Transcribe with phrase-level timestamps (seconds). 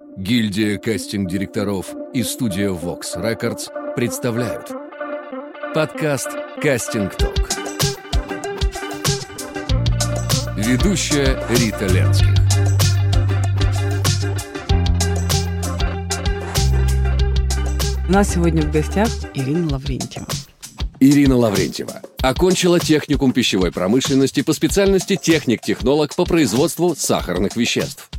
[0.00, 4.70] Гильдия кастинг-директоров и студия Vox Records представляют
[5.74, 6.28] подкаст
[6.62, 7.50] «Кастинг Ток».
[10.56, 12.34] Ведущая Рита Ленских.
[18.08, 20.26] У нас сегодня в гостях Ирина Лаврентьева.
[20.98, 28.10] Ирина Лаврентьева окончила техникум пищевой промышленности по специальности техник-технолог по производству сахарных веществ.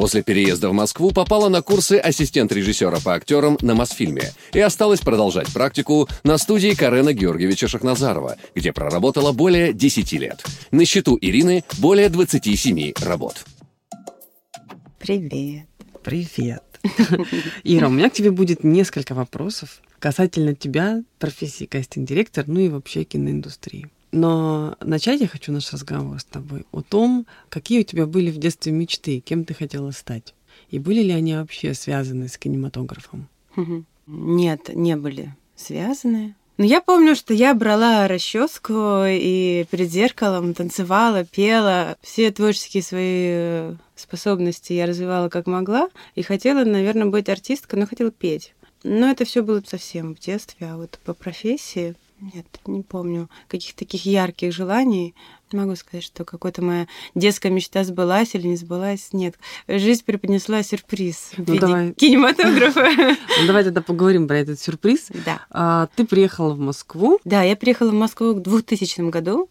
[0.00, 5.00] После переезда в Москву попала на курсы ассистент режиссера по актерам на Мосфильме и осталась
[5.00, 10.42] продолжать практику на студии Карена Георгиевича Шахназарова, где проработала более 10 лет.
[10.70, 13.44] На счету Ирины более 27 работ.
[14.98, 15.66] Привет.
[16.02, 16.64] Привет.
[17.64, 23.04] Ира, у меня к тебе будет несколько вопросов касательно тебя, профессии кастинг-директор, ну и вообще
[23.04, 23.90] киноиндустрии.
[24.12, 28.38] Но начать я хочу наш разговор с тобой о том, какие у тебя были в
[28.38, 30.34] детстве мечты, кем ты хотела стать.
[30.70, 33.28] И были ли они вообще связаны с кинематографом?
[34.06, 36.34] Нет, не были связаны.
[36.58, 41.96] Но я помню, что я брала расческу и перед зеркалом танцевала, пела.
[42.02, 45.88] Все творческие свои э, способности я развивала как могла.
[46.16, 48.52] И хотела, наверное, быть артисткой, но хотела петь.
[48.82, 53.74] Но это все было совсем в детстве, а вот по профессии нет, не помню каких
[53.74, 55.14] таких ярких желаний.
[55.52, 59.08] Могу сказать, что какая-то моя детская мечта сбылась или не сбылась.
[59.12, 61.92] Нет, жизнь преподнесла сюрприз в Ну, виде давай.
[61.94, 62.88] кинематографа.
[63.40, 65.08] Ну, давай тогда поговорим про этот сюрприз.
[65.24, 65.40] Да.
[65.50, 67.18] А, ты приехала в Москву.
[67.24, 69.48] Да, я приехала в Москву в 2000 году.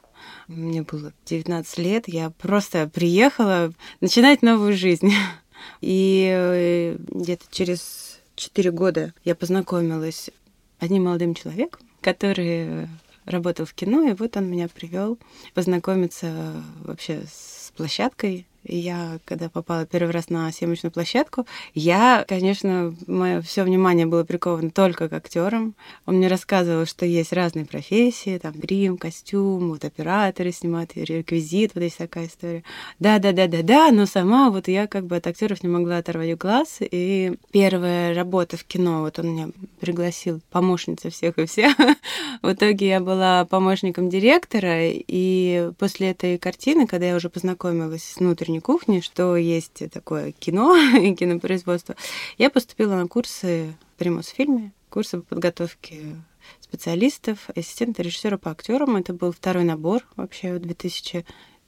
[0.47, 2.03] Мне было 19 лет.
[2.07, 5.11] Я просто приехала начинать новую жизнь.
[5.81, 10.31] И э, где-то через 4 года я познакомилась с
[10.79, 12.87] одним молодым человеком, который
[13.25, 15.17] работал в кино, и вот он меня привел
[15.53, 18.45] познакомиться вообще с площадкой.
[18.69, 24.69] Я, когда попала первый раз на съемочную площадку, я, конечно, мое все внимание было приковано
[24.69, 25.75] только к актерам.
[26.05, 31.83] Он мне рассказывал, что есть разные профессии, там грим, костюм, вот операторы снимают, реквизит, вот
[31.83, 32.63] есть такая история.
[32.99, 35.97] Да, да, да, да, да, но сама вот я как бы от актеров не могла
[35.97, 36.77] оторвать глаз.
[36.79, 39.49] И первая работа в кино, вот он меня
[39.79, 41.75] пригласил помощница всех и всех.
[42.41, 48.17] В итоге я была помощником директора, и после этой картины, когда я уже познакомилась с
[48.17, 51.95] внутренней кухней, что есть такое кино и кинопроизводство,
[52.37, 56.15] я поступила на курсы при Мосфильме, курсы по подготовке
[56.61, 58.95] специалистов, ассистента режиссера по актерам.
[58.95, 60.61] Это был второй набор вообще в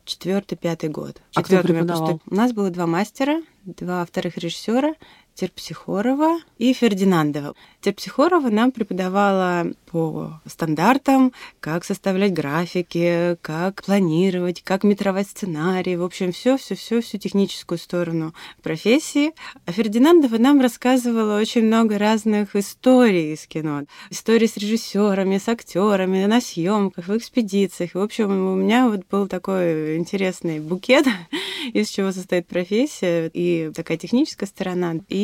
[0.05, 1.21] 2004-2005 год.
[1.35, 2.07] А кто преподавал?
[2.17, 4.95] поступ- У нас было два мастера, два вторых режиссера,
[5.35, 7.55] Терпсихорова и Фердинандова.
[7.81, 16.31] Терпсихорова нам преподавала по стандартам, как составлять графики, как планировать, как метровать сценарий, в общем,
[16.31, 19.31] все, все, все, всю техническую сторону профессии.
[19.65, 23.85] А Фердинандова нам рассказывала очень много разных историй из кино.
[24.11, 27.95] Истории с режиссерами, с актерами, на съемках, в экспедициях.
[27.95, 31.07] В общем, у меня вот был такой интересный букет,
[31.73, 35.20] из чего состоит профессия, и такая техническая сторона, и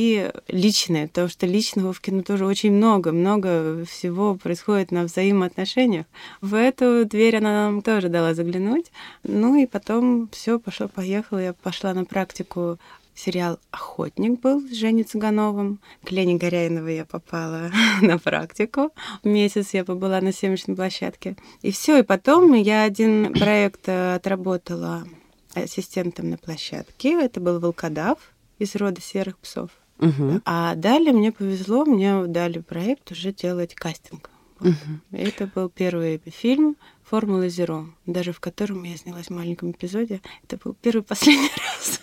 [0.47, 6.05] личная, потому что личного в кино тоже очень много, много всего происходит на взаимоотношениях.
[6.41, 8.91] В эту дверь она нам тоже дала заглянуть.
[9.23, 11.39] Ну и потом все пошло-поехало.
[11.39, 12.79] Я пошла на практику
[13.17, 15.79] Сериал «Охотник» был с Женей Цыгановым.
[16.03, 17.71] К Лене Горяиновой я попала
[18.01, 18.91] на практику.
[19.23, 21.35] Месяц я побыла на съемочной площадке.
[21.63, 21.97] И все.
[21.97, 25.07] И потом я один проект э, отработала
[25.55, 27.19] ассистентом на площадке.
[27.19, 28.19] Это был «Волкодав»
[28.59, 29.71] из рода серых псов.
[29.99, 30.41] Мгм.
[30.45, 34.29] А далее мне повезло, мне дали проект уже делать кастинг.
[34.59, 34.69] Вот.
[34.69, 35.01] Мгм.
[35.11, 40.21] Это был первый фильм «Формула Зеро», даже в котором я снялась в маленьком эпизоде.
[40.43, 42.01] Это был первый последний раз.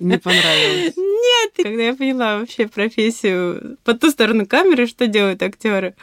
[0.00, 0.96] Не понравилось.
[0.96, 5.94] Нет, когда я поняла вообще профессию по ту сторону камеры, что делают актеры,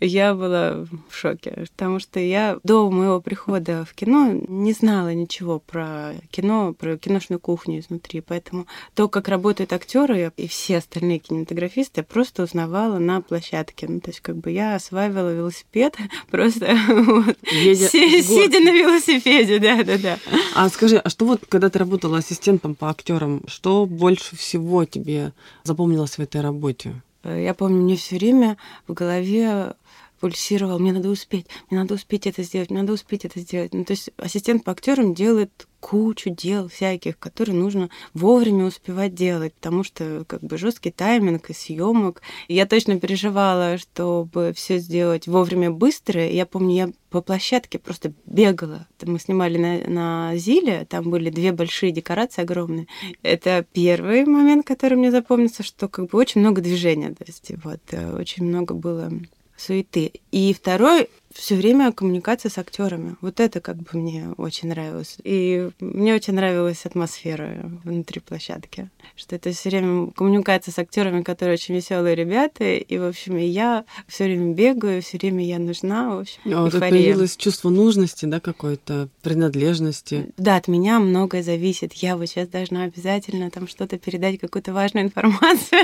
[0.00, 5.58] я была в шоке, потому что я до моего прихода в кино не знала ничего
[5.58, 12.00] про кино, про киношную кухню изнутри, поэтому то, как работают актеры и все остальные кинематографисты,
[12.00, 13.86] я просто узнавала на площадке.
[13.88, 15.96] Ну, то есть как бы я осваивала велосипед
[16.30, 20.18] просто вот, Едя сидя на велосипеде, да-да-да.
[20.54, 25.32] А скажи, а что вот, когда ты работала ассистентом по актерам, что больше всего тебе
[25.64, 27.02] запомнилось в этой работе?
[27.24, 29.74] Э, Я помню, мне все время в голове
[30.18, 33.74] пульсировал, мне надо успеть, мне надо успеть это сделать, мне надо успеть это сделать.
[33.74, 39.54] Ну, то есть ассистент по актерам делает кучу дел всяких, которые нужно вовремя успевать делать,
[39.54, 42.22] потому что как бы жесткий тайминг и съемок.
[42.48, 46.26] Я точно переживала, чтобы все сделать вовремя быстро.
[46.28, 48.86] Я помню, я по площадке просто бегала.
[49.02, 52.86] Мы снимали на, на Зиле, там были две большие декорации огромные.
[53.22, 57.80] Это первый момент, который мне запомнится, что как бы очень много движения, то есть вот
[57.92, 59.10] э, очень много было
[59.58, 60.12] суеты.
[60.30, 63.16] И второй все время коммуникация с актерами.
[63.20, 65.16] Вот это как бы мне очень нравилось.
[65.24, 68.88] И мне очень нравилась атмосфера внутри площадки.
[69.16, 72.64] Что это все время коммуникация с актерами, которые очень веселые ребята.
[72.64, 76.14] И, в общем, и я все время бегаю, все время я нужна.
[76.16, 80.32] В общем, а, вот появилось чувство нужности, да, какой-то принадлежности.
[80.36, 81.92] Да, от меня многое зависит.
[81.94, 85.80] Я вот сейчас должна обязательно там что-то передать, какую-то важную информацию.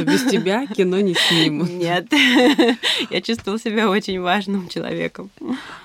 [0.00, 1.70] Без тебя кино не снимут.
[1.70, 2.06] Нет.
[3.10, 5.30] Я чувствовала себя очень важным человеком.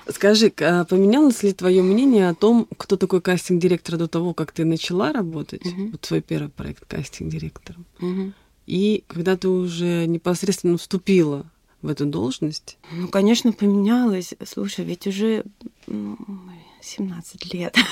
[0.08, 4.64] Скажи, а поменялось ли твое мнение о том, кто такой кастинг-директор до того, как ты
[4.64, 5.62] начала работать?
[5.62, 5.90] Uh-huh.
[5.92, 7.84] Вот твой первый проект кастинг-директором.
[8.00, 8.32] Uh-huh.
[8.66, 11.46] И когда ты уже непосредственно вступила
[11.82, 12.78] в эту должность?
[12.90, 14.34] Ну, конечно, поменялось.
[14.44, 15.44] Слушай, ведь уже
[15.86, 17.76] 17 лет.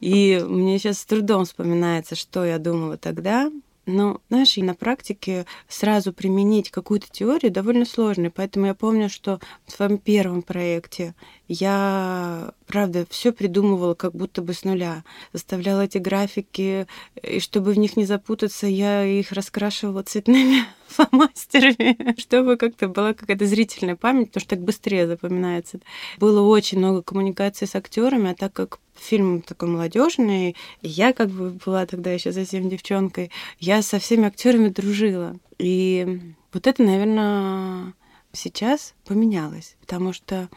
[0.00, 3.50] И мне сейчас с трудом вспоминается, что я думала тогда.
[3.88, 8.30] Но, и на практике сразу применить какую-то теорию довольно сложно.
[8.30, 11.14] Поэтому я помню, что в своем первом проекте
[11.48, 15.04] я, правда, все придумывала как будто бы с нуля.
[15.32, 16.86] Заставляла эти графики,
[17.22, 23.46] и чтобы в них не запутаться, я их раскрашивала цветными фломастерами, чтобы как-то была какая-то
[23.46, 25.80] зрительная память, потому что так быстрее запоминается.
[26.18, 30.56] Было очень много коммуникации с актерами, а так как фильм такой молодежный.
[30.82, 33.30] Я как бы была тогда еще совсем девчонкой.
[33.58, 35.36] Я со всеми актерами дружила.
[35.58, 37.94] И вот это, наверное,
[38.32, 40.48] сейчас поменялось, потому что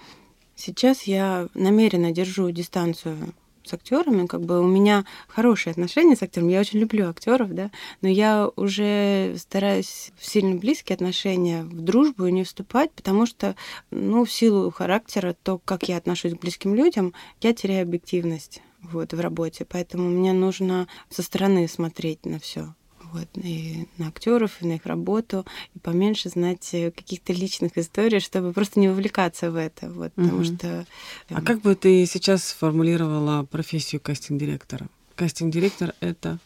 [0.56, 6.52] сейчас я намеренно держу дистанцию с актерами, как бы у меня хорошие отношения с актерами,
[6.52, 7.72] я очень люблю актеров, да,
[8.02, 13.56] но я уже стараюсь в сильно близкие отношения, в дружбу не вступать, потому что,
[13.92, 19.14] ну, в силу характера, то, как я отношусь к близким людям, я теряю объективность вот,
[19.14, 22.74] в работе, поэтому мне нужно со стороны смотреть на все
[23.14, 28.20] вот, и на актеров, и на их работу, и поменьше знать э, каких-то личных историй,
[28.20, 30.46] чтобы просто не вовлекаться в это, вот, потому угу.
[30.46, 30.86] что...
[31.30, 34.88] А эм, как бы ты сейчас сформулировала профессию кастинг-директора?
[35.16, 36.40] Кастинг-директор— это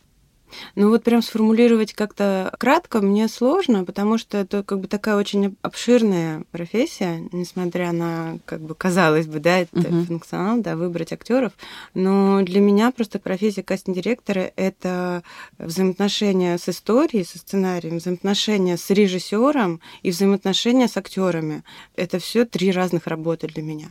[0.75, 5.55] ну вот прям сформулировать как-то кратко мне сложно, потому что это как бы такая очень
[5.61, 10.05] обширная профессия, несмотря на, как бы казалось бы, да, это uh-huh.
[10.05, 11.53] функционал, да, выбрать актеров.
[11.93, 15.23] Но для меня просто профессия кастинг-директора это
[15.57, 21.63] взаимоотношения с историей, со сценарием, взаимоотношения с режиссером и взаимоотношения с актерами.
[21.95, 23.87] Это все три разных работы для меня.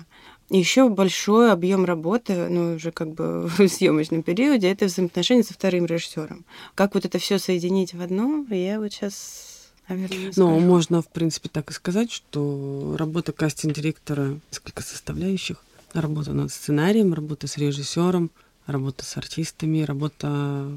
[0.50, 5.86] Еще большой объем работы, ну, уже как бы в съемочном периоде, это взаимоотношения со вторым
[5.86, 6.44] режиссером.
[6.74, 11.48] Как вот это все соединить в одно, я вот сейчас наверное, Ну, можно, в принципе,
[11.48, 15.64] так и сказать, что работа кастинг-директора несколько составляющих.
[15.92, 18.30] Работа над сценарием, работа с режиссером,
[18.66, 20.28] работа с артистами, работа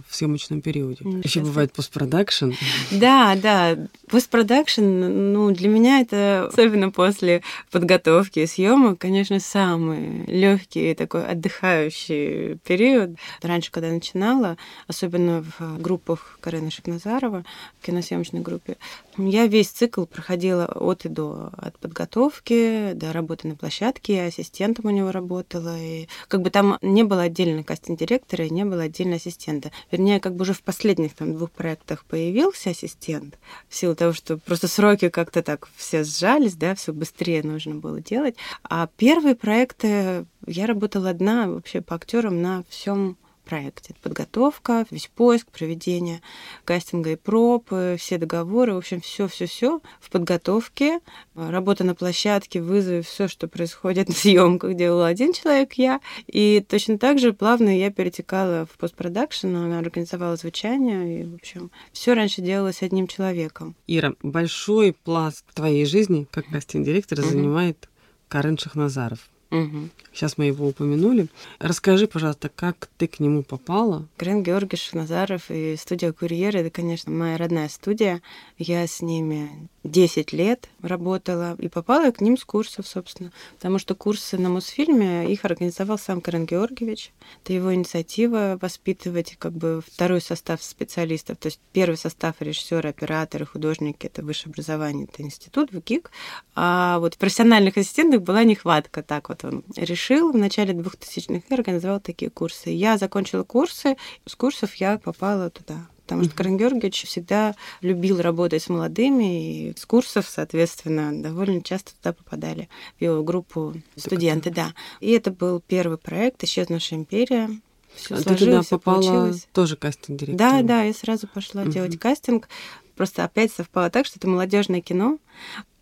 [0.07, 0.99] в съемочном периоде.
[1.01, 2.51] Ну, Еще бывает постпродакшн.
[2.91, 3.77] Да, да.
[4.09, 12.57] Постпродакшн, ну, для меня это, особенно после подготовки и съемок, конечно, самый легкий такой отдыхающий
[12.65, 13.11] период.
[13.41, 14.57] Раньше, когда я начинала,
[14.87, 17.43] особенно в группах Карины Шахназарова,
[17.79, 18.77] в киносъемочной группе,
[19.17, 24.85] я весь цикл проходила от и до, от подготовки до работы на площадке, я ассистентом
[24.85, 29.15] у него работала, и как бы там не было отдельной кастинг-директора и не было отдельно
[29.15, 29.71] ассистента.
[29.91, 33.37] Вернее, как бы уже в последних там двух проектах появился ассистент,
[33.69, 37.99] в силу того, что просто сроки как-то так все сжались, да, все быстрее нужно было
[38.01, 38.35] делать.
[38.63, 43.95] А первые проекты я работала одна вообще по актерам на всем проекте.
[44.01, 46.21] Подготовка, весь поиск, проведение
[46.65, 50.99] кастинга и проб, все договоры, в общем, все, все, все в подготовке,
[51.35, 56.01] работа на площадке, вызовы, все, что происходит на съемках, делал один человек, я.
[56.27, 62.13] И точно так же плавно я перетекала в постпродакшн, организовала звучание, и, в общем, все
[62.13, 63.75] раньше делалось одним человеком.
[63.87, 67.29] Ира, большой пласт твоей жизни как кастинг-директор mm-hmm.
[67.29, 67.89] занимает
[68.27, 69.29] Карен Шахназаров.
[69.49, 69.89] Угу.
[70.13, 71.27] Сейчас мы его упомянули.
[71.59, 74.07] Расскажи, пожалуйста, как ты к нему попала?
[74.17, 78.21] Крен Георгиевич Назаров и студия «Курьер»— это, конечно, моя родная студия.
[78.57, 83.31] Я с ними 10 лет работала и попала я к ним с курсов, собственно.
[83.55, 87.11] Потому что курсы на Мосфильме их организовал сам Карен Георгиевич.
[87.43, 91.37] Это его инициатива воспитывать как бы второй состав специалистов.
[91.37, 96.11] То есть первый состав режиссеры, операторы, художники— это высшее образование, это институт, ВГИК.
[96.55, 99.03] А вот профессиональных ассистентов была нехватка.
[99.03, 102.69] Так вот он решил в начале 2000-х и организовал такие курсы.
[102.69, 108.63] Я закончила курсы, с курсов я попала туда потому что Карен Георгиевич всегда любил работать
[108.63, 114.73] с молодыми, и с курсов, соответственно, довольно часто туда попадали, в его группу студенты, да.
[115.01, 117.49] И это был первый проект «Исчезнувшая империя»,
[117.97, 119.47] все а сложилось, ты туда попала получилось.
[119.53, 120.37] тоже кастинг директор.
[120.37, 121.71] Да, да, я сразу пошла uh-huh.
[121.71, 122.47] делать кастинг.
[122.97, 125.19] Просто опять совпало так, что это молодежное кино.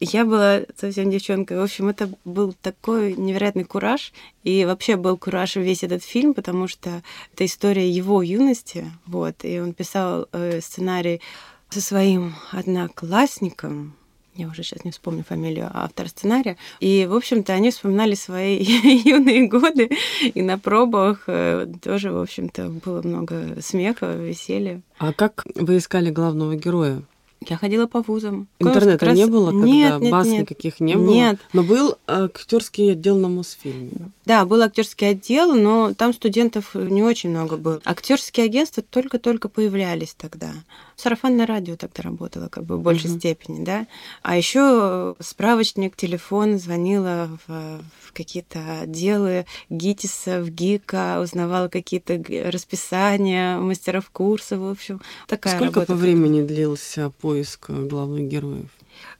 [0.01, 1.57] Я была совсем девчонкой.
[1.57, 4.11] В общем, это был такой невероятный кураж.
[4.43, 7.01] И вообще был кураж весь этот фильм, потому что
[7.33, 8.91] это история его юности.
[9.05, 9.45] Вот.
[9.45, 11.21] И он писал э, сценарий
[11.69, 13.95] со своим одноклассником,
[14.35, 16.57] я уже сейчас не вспомню фамилию автора сценария.
[16.79, 19.89] И, в общем-то, они вспоминали свои юные годы,
[20.21, 24.81] и на пробах э, тоже, в общем-то, было много смеха, веселья.
[24.97, 27.01] А как вы искали главного героя?
[27.47, 28.47] Я ходила по вузам.
[28.59, 29.15] Интернета раз...
[29.15, 30.41] не было, когда нет, нет, баз нет.
[30.41, 31.13] никаких не было.
[31.13, 31.39] Нет.
[31.53, 34.11] Но был актерский отдел на Мосфильме.
[34.25, 37.81] Да, был актерский отдел, но там студентов не очень много было.
[37.85, 40.51] Актерские агентства только-только появлялись тогда.
[40.95, 43.19] Сарафанное радио тогда работало, как бы в большей uh-huh.
[43.19, 43.87] степени, да.
[44.21, 53.57] А еще справочник, телефон, звонила в, в какие-то отделы ГИТИСа, в ГИКа, узнавала какие-то расписания
[53.57, 55.93] мастеров курсов, в общем, такая Сколько работа.
[55.93, 58.69] по времени длился поиск главных героев?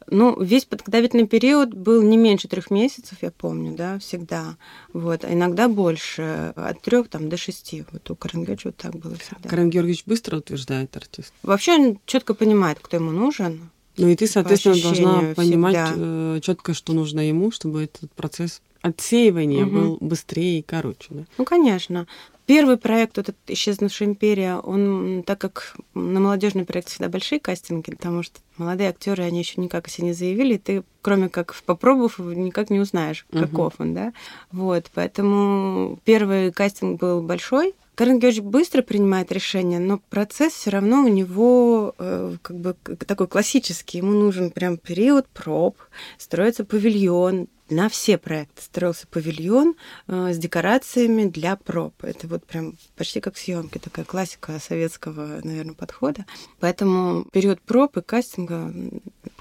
[0.08, 4.58] Ну, весь подготовительный период был не меньше трех месяцев, я помню, да, всегда.
[4.94, 7.86] Вот, а иногда больше, от трех там до шести.
[7.92, 9.50] Вот у Карен Георгиевича вот так было всегда.
[9.50, 11.34] Карен Георгиевич быстро утверждает артист?
[11.44, 13.70] Вообще он четко понимает, кто ему нужен.
[13.98, 19.66] Ну и ты, соответственно, должна понимать э, четко, что нужно ему, чтобы этот процесс отсеивания
[19.66, 19.72] угу.
[19.72, 21.08] был быстрее и короче.
[21.10, 21.24] Да?
[21.38, 22.08] Ну, конечно.
[22.46, 27.90] Первый проект, вот этот «Исчезнувшая империя», он, так как на молодежный проект всегда большие кастинги,
[27.90, 32.20] потому что молодые актеры, они еще никак о себе не заявили, ты, кроме как попробовав,
[32.20, 33.82] никак не узнаешь, каков uh-huh.
[33.82, 34.14] он, да.
[34.52, 41.04] Вот, поэтому первый кастинг был большой, Карен Георгиевич быстро принимает решение, но процесс все равно
[41.04, 42.76] у него э, как бы
[43.08, 44.00] такой классический.
[44.00, 45.78] Ему нужен прям период проб,
[46.18, 49.76] строится павильон, на все проекты строился павильон
[50.08, 51.94] э, с декорациями для проб.
[52.04, 56.26] Это вот прям почти как съемки, такая классика советского, наверное, подхода.
[56.60, 58.74] Поэтому период проб и кастинга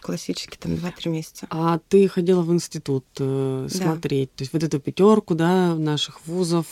[0.01, 1.47] классический там 2-3 месяца.
[1.51, 4.37] А ты ходила в институт э, смотреть, да.
[4.39, 6.67] то есть вот эту пятерку, да, наших вузов.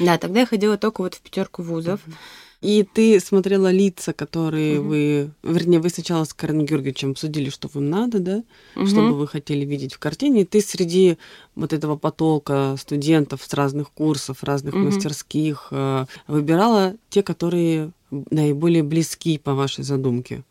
[0.00, 2.00] Да, тогда я ходила только вот в пятерку вузов.
[2.06, 2.14] Mm-hmm.
[2.60, 4.88] И ты смотрела лица, которые угу.
[4.88, 8.42] вы, вернее, вы сначала с Карен Георгиевичем обсудили, что вам надо, да,
[8.74, 8.86] угу.
[8.86, 10.42] что бы вы хотели видеть в картине.
[10.42, 11.18] И ты среди
[11.54, 14.84] вот этого потока студентов с разных курсов, разных угу.
[14.84, 20.42] мастерских э, выбирала те, которые наиболее близки по вашей задумке.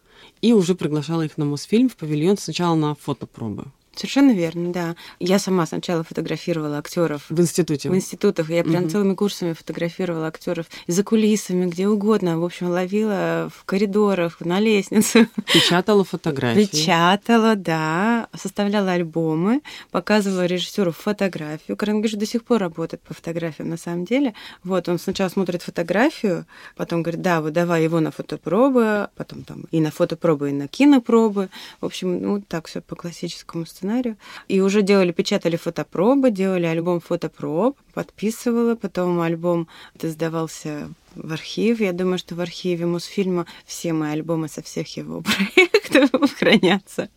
[0.41, 3.65] И уже приглашала их на Мосфильм в павильон сначала на фотопробы.
[3.97, 4.95] Совершенно верно, да.
[5.19, 7.89] Я сама сначала фотографировала актеров в институте.
[7.89, 8.49] В институтах.
[8.49, 8.89] Я прям угу.
[8.91, 12.39] целыми курсами фотографировала актеров за кулисами, где угодно.
[12.39, 15.29] В общем, ловила в коридорах, на лестнице.
[15.51, 16.65] Печатала фотографии.
[16.65, 18.27] Печатала, да.
[18.35, 21.75] Составляла альбомы, показывала режиссеру фотографию.
[21.75, 24.35] Карангиш до сих пор работает по фотографиям, на самом деле.
[24.63, 29.65] Вот, он сначала смотрит фотографию, потом говорит, да, вот давай его на фотопробы, потом там
[29.71, 31.49] и на фотопробы, и на кинопробы.
[31.81, 34.17] В общем, ну, так все по классическому сценарию сценарию.
[34.47, 39.67] И уже делали, печатали фотопробы, делали альбом фотопроб, подписывала, потом альбом
[40.01, 41.79] сдавался в архив.
[41.79, 45.21] Я думаю, что в архиве Мосфильма все мои альбомы со всех его
[45.55, 45.76] проектов
[46.37, 47.09] хранятся.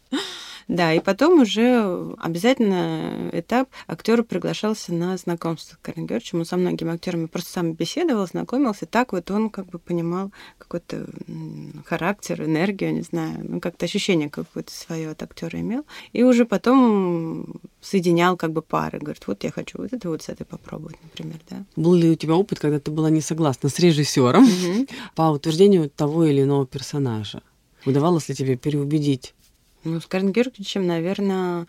[0.70, 6.38] Да, и потом уже обязательно этап актер приглашался на знакомство с Карен Георгиевичем.
[6.38, 8.86] Он со многими актерами просто сам беседовал, знакомился.
[8.86, 11.06] Так вот он как бы понимал какой-то
[11.84, 15.84] характер, энергию, не знаю, ну как-то ощущение какое-то свое от актера имел.
[16.12, 19.00] И уже потом соединял как бы пары.
[19.00, 21.64] Говорит, вот я хочу вот это вот с этой попробовать, например, да.
[21.74, 24.90] Был ли у тебя опыт, когда ты была не согласна с режиссером mm-hmm.
[25.16, 27.42] по утверждению того или иного персонажа?
[27.84, 29.34] Удавалось ли тебе переубедить
[29.82, 31.66] ну, с Карен Георгиевичем, наверное,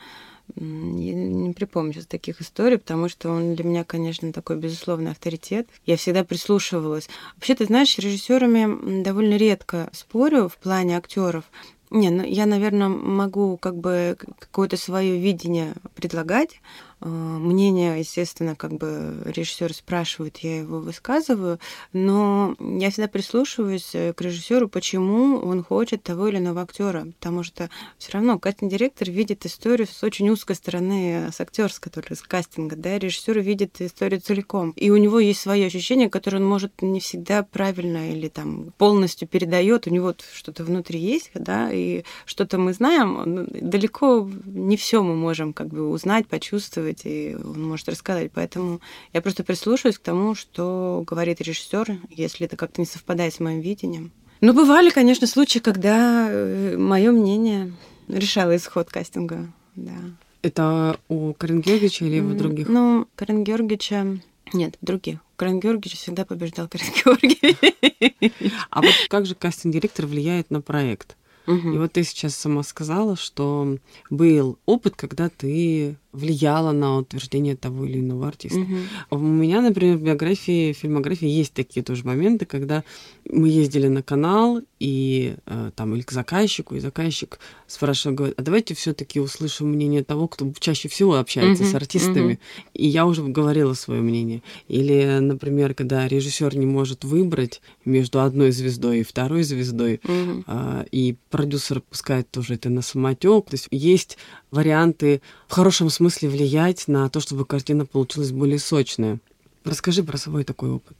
[0.56, 5.68] я не припомню сейчас таких историй, потому что он для меня, конечно, такой безусловный авторитет.
[5.86, 7.08] Я всегда прислушивалась.
[7.36, 11.46] Вообще, ты знаешь, с режиссерами довольно редко спорю в плане актеров.
[11.89, 16.62] Не, ну я, наверное, могу как бы какое-то свое видение предлагать,
[17.01, 21.60] мнение, естественно, как бы режиссер спрашивает, я его высказываю,
[21.93, 27.70] но я всегда прислушиваюсь к режиссеру, почему он хочет того или иного актера, потому что
[27.98, 33.00] все равно кастинг-директор видит историю с очень узкой стороны, с актерской, только с кастинга, да,
[33.00, 37.43] режиссер видит историю целиком, и у него есть свои ощущения, которые он может не всегда
[37.43, 43.48] правильно или там полностью передает, у него что-то внутри есть, да, и что-то мы знаем,
[43.50, 48.32] далеко не все мы можем как бы узнать, почувствовать, и он может рассказать.
[48.34, 48.82] Поэтому
[49.14, 53.62] я просто прислушиваюсь к тому, что говорит режиссер, если это как-то не совпадает с моим
[53.62, 54.12] видением.
[54.42, 57.74] Ну, бывали, конечно, случаи, когда э, мое мнение
[58.08, 59.94] решало исход кастинга, да.
[60.42, 62.68] Это у Карен Георгиевича или у других?
[62.68, 64.20] Ну, Карен Георгиевича
[64.54, 65.20] нет, других.
[65.36, 68.44] Карен Георгиевич всегда побеждал Карен Георгиевич.
[68.70, 71.18] А вот как же кастинг-директор влияет на проект?
[71.48, 71.74] Угу.
[71.74, 73.78] И вот ты сейчас сама сказала, что
[74.10, 78.60] был опыт, когда ты влияла на утверждение того или иного артиста.
[78.60, 78.75] Угу.
[79.12, 82.84] У меня, например, в биографии, в фильмографии есть такие тоже моменты, когда
[83.30, 88.41] мы ездили на канал и э, там или к заказчику, и заказчик спрашивает, говорит, а
[88.41, 91.72] давайте все-таки услышим мнение того, кто чаще всего общается угу.
[91.72, 92.34] с артистами.
[92.34, 92.39] Угу.
[92.74, 94.41] И я уже говорила свое мнение.
[94.68, 100.44] Или, например, когда режиссер не может выбрать между одной звездой и второй звездой, угу.
[100.48, 103.46] э, и продюсер пускает тоже это на самотек.
[103.46, 104.18] То есть есть
[104.51, 109.20] варианты в хорошем смысле влиять на то, чтобы картина получилась более сочная.
[109.63, 110.98] Расскажи про свой такой опыт.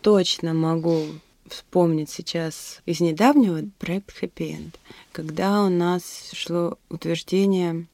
[0.00, 1.04] Точно могу
[1.46, 4.74] вспомнить сейчас из недавнего проект Happy End,
[5.12, 7.86] когда у нас шло утверждение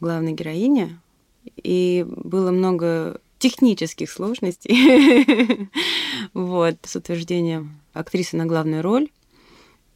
[0.00, 0.98] главной героини,
[1.56, 5.68] и было много технических сложностей
[6.34, 9.08] вот, с утверждением актрисы на главную роль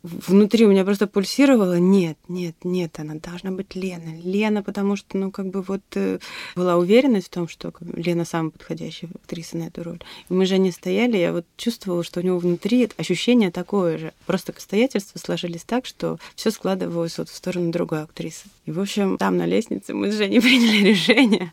[0.04, 4.20] внутри у меня просто пульсировало, нет, нет, нет, она должна быть Лена.
[4.22, 6.18] Лена, потому что, ну, как бы вот э,
[6.54, 10.00] была уверенность в том, что Лена самая подходящая актриса на эту роль.
[10.28, 14.12] И мы же не стояли, я вот чувствовала, что у него внутри ощущение такое же.
[14.26, 18.44] Просто обстоятельства сложились так, что все складывалось вот в сторону другой актрисы.
[18.66, 21.50] И, в общем, там на лестнице мы с Женей приняли решение.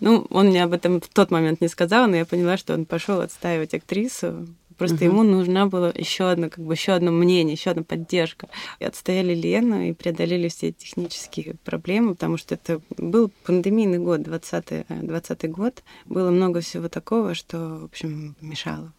[0.00, 2.86] Ну, он мне об этом в тот момент не сказал, но я поняла, что он
[2.86, 4.46] пошел отстаивать актрису,
[4.80, 5.04] Просто угу.
[5.04, 8.48] ему нужна была еще одна, как бы еще одно мнение, еще одна поддержка.
[8.78, 14.86] И отстояли Лену и преодолели все технические проблемы, потому что это был пандемийный год, 20
[14.88, 15.82] 20 год.
[16.06, 18.94] Было много всего такого, что, в общем, мешало.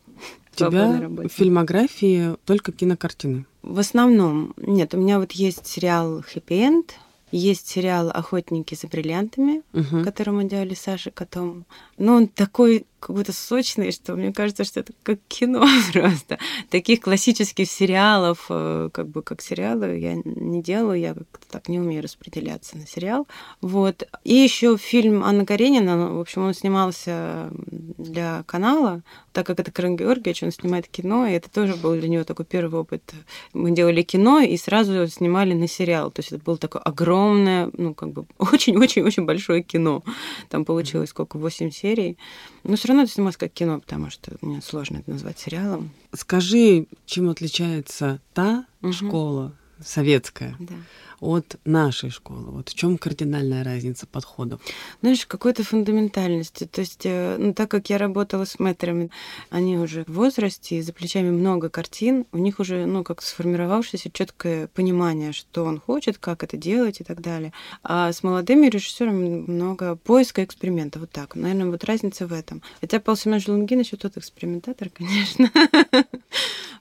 [0.53, 3.47] У тебя в фильмографии только кинокартины?
[3.63, 4.53] В основном.
[4.57, 6.93] Нет, у меня вот есть сериал «Хэппи Энд»,
[7.31, 10.03] есть сериал «Охотники за бриллиантами», угу.
[10.03, 11.65] который мы делали с Сашей Котом.
[11.97, 16.38] Но он такой какой-то сочный, что мне кажется, что это как кино просто.
[16.70, 21.79] Таких классических сериалов, э, как бы как сериалы, я не делаю, я как-то так не
[21.79, 23.27] умею распределяться на сериал.
[23.61, 24.07] Вот.
[24.24, 27.50] И еще фильм Анна Каренина, в общем, он снимался
[27.98, 29.01] для канала,
[29.33, 32.46] так как это Карен Георгиевич, он снимает кино, и это тоже был для него такой
[32.46, 33.14] первый опыт.
[33.53, 36.11] Мы делали кино и сразу снимали на сериал.
[36.11, 40.03] То есть это было такое огромное, ну, как бы очень-очень-очень большое кино.
[40.50, 42.18] Там получилось сколько, 8 серий.
[42.64, 45.91] Но все равно это снималось как кино, потому что мне сложно это назвать сериалом.
[46.13, 48.93] Скажи, чем отличается та угу.
[48.93, 50.75] школа советская да.
[51.22, 52.51] От нашей школы?
[52.51, 54.60] Вот в чем кардинальная разница подходов?
[55.01, 56.66] Знаешь, какой-то фундаментальности.
[56.66, 59.12] То есть, э, ну, так как я работала с мэтрами,
[59.50, 64.68] они уже в возрасте, за плечами много картин, у них уже, ну, как сформировавшееся четкое
[64.68, 67.53] понимание, что он хочет, как это делать и так далее.
[67.84, 71.00] А с молодыми режиссерами много поиска эксперимента.
[71.00, 71.36] Вот так.
[71.36, 72.62] Наверное, вот разница в этом.
[72.81, 75.51] Хотя Павел Семенович Лунгин еще тот экспериментатор, конечно.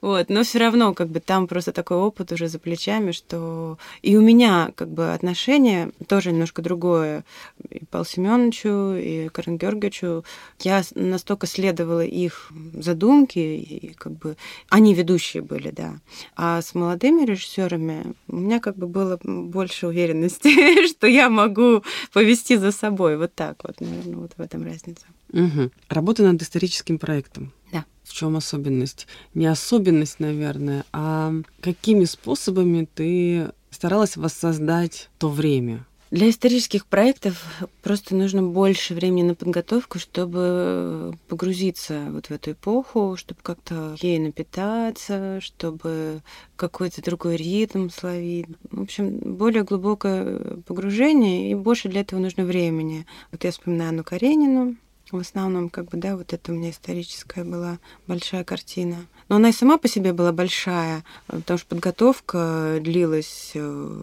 [0.01, 4.17] Вот, но все равно, как бы там просто такой опыт уже за плечами, что и
[4.17, 7.25] у меня как бы отношение тоже немножко другое.
[7.69, 10.25] И Павлу Семеновичу, и Карен Георгиевичу.
[10.61, 14.37] Я настолько следовала их задумке, и как бы
[14.69, 15.95] они ведущие были, да.
[16.37, 22.57] А с молодыми режиссерами у меня как бы было больше уверенности, что я могу повести
[22.57, 23.17] за собой.
[23.17, 25.07] Вот так вот, наверное, вот в этом разница.
[25.33, 25.71] Угу.
[25.89, 27.53] Работа над историческим проектом.
[27.73, 27.85] Да.
[28.05, 29.07] В чем особенность?
[29.35, 35.87] Не особенность, наверное, а какими способами ты старалась воссоздать то время?
[36.11, 37.45] Для исторических проектов
[37.83, 44.19] просто нужно больше времени на подготовку, чтобы погрузиться вот в эту эпоху, чтобы как-то ей
[44.19, 46.23] напитаться, чтобы
[46.57, 48.47] какой-то другой ритм словить.
[48.73, 53.07] В общем, более глубокое погружение, и больше для этого нужно времени.
[53.31, 54.75] Вот я вспоминаю Анну Каренину,
[55.13, 59.07] в основном, как бы, да, вот это у меня историческая была большая картина.
[59.29, 64.03] Но она и сама по себе была большая, потому что подготовка длилась э,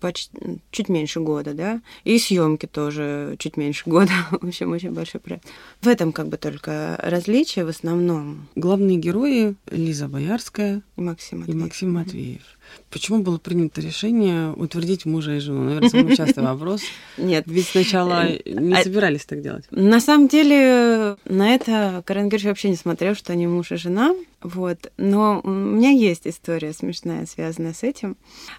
[0.00, 0.30] почти
[0.70, 4.12] чуть меньше года, да, и съемки тоже чуть меньше года.
[4.30, 5.46] В общем, очень большой проект.
[5.80, 8.48] В этом как бы только различие в основном.
[8.56, 11.56] Главные герои Лиза Боярская и Максим Матвеев.
[11.56, 12.42] И Максим Матвеев.
[12.90, 15.62] Почему было принято решение утвердить мужа и жену?
[15.62, 16.82] Наверное, самый частый вопрос.
[17.18, 17.44] Нет.
[17.46, 19.64] Ведь сначала э, не а собирались так делать.
[19.70, 24.14] На самом деле, на это Карен Герш вообще не смотрел, что они муж и жена.
[24.42, 24.90] Вот.
[24.96, 28.16] Но у меня есть история смешная, связанная с этим.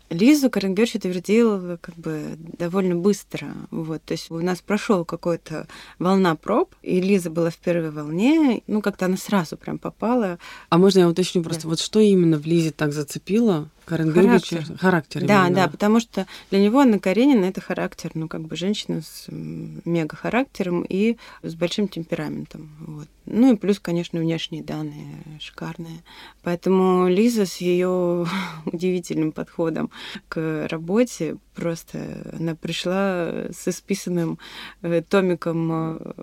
[0.10, 3.54] Лизу Карен Герш утвердил как бы довольно быстро.
[3.72, 4.02] Вот.
[4.04, 5.68] То есть у нас прошел какой-то
[6.00, 8.62] волна проб, и Лиза была в первой волне.
[8.68, 10.38] Ну, как-то она сразу прям попала.
[10.70, 11.70] А можно я уточню просто, да.
[11.70, 13.70] вот что именно в Лизе так зацепило?
[13.92, 14.78] Карен характер.
[14.78, 15.56] характер да, именно.
[15.56, 20.16] да, потому что для него Анна Каренина это характер, ну, как бы женщина с мега
[20.16, 22.70] характером и с большим темпераментом.
[22.80, 23.08] Вот.
[23.26, 26.04] Ну и плюс, конечно, внешние данные шикарные.
[26.42, 28.26] Поэтому Лиза с ее
[28.66, 29.90] удивительным подходом
[30.30, 34.40] к работе просто она пришла с исписанным
[34.82, 36.14] э, томиком э,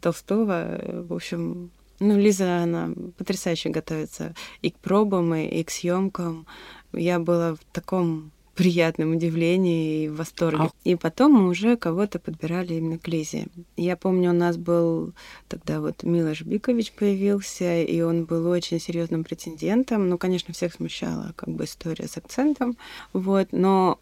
[0.00, 0.78] Толстого.
[1.08, 6.46] В общем, ну, Лиза, она потрясающе готовится и к пробам, и, и к съемкам.
[6.96, 10.64] Я была в таком приятном удивлении и восторге.
[10.64, 10.70] А...
[10.84, 13.46] И потом мы уже кого-то подбирали именно к Лизе.
[13.76, 15.12] Я помню, у нас был
[15.48, 20.08] тогда вот Милош Бикович появился, и он был очень серьезным претендентом.
[20.08, 22.76] Ну, конечно, всех смущала как бы история с акцентом.
[23.12, 23.98] Вот, но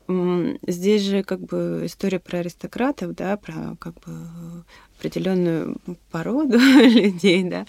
[0.66, 4.64] здесь же как бы история про аристократов, да, про как бы
[4.98, 5.76] определенную
[6.10, 7.66] породу людей, да.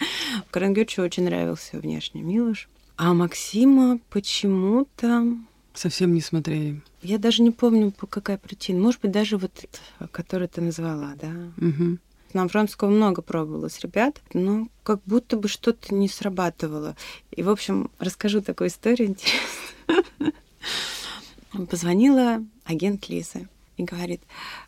[0.51, 2.67] Карангючу очень нравился внешне Милош.
[2.95, 5.37] А Максима почему-то...
[5.73, 6.81] Совсем не смотрели.
[7.01, 8.79] Я даже не помню, по какой причине.
[8.79, 9.65] Может быть, даже вот,
[10.11, 11.31] который ты назвала, да.
[11.57, 11.97] Угу.
[12.33, 16.95] Нам Вронского много пробовалось ребят, но как будто бы что-то не срабатывало.
[17.31, 20.33] И, в общем, расскажу такую историю интересную.
[21.69, 24.21] Позвонила агент Лизы и говорит,